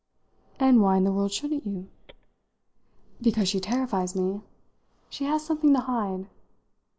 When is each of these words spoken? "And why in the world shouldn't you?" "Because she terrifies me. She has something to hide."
"And 0.59 0.81
why 0.81 0.97
in 0.97 1.03
the 1.03 1.11
world 1.11 1.31
shouldn't 1.31 1.63
you?" 1.63 1.87
"Because 3.21 3.47
she 3.49 3.59
terrifies 3.59 4.15
me. 4.15 4.41
She 5.11 5.25
has 5.25 5.45
something 5.45 5.73
to 5.75 5.79
hide." 5.81 6.27